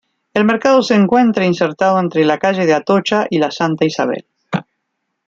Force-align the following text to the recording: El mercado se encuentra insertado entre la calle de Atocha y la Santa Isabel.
El 0.33 0.45
mercado 0.45 0.81
se 0.81 0.95
encuentra 0.95 1.45
insertado 1.45 1.99
entre 1.99 2.25
la 2.25 2.39
calle 2.39 2.65
de 2.65 2.73
Atocha 2.73 3.27
y 3.29 3.37
la 3.37 3.51
Santa 3.51 3.85
Isabel. 3.85 4.25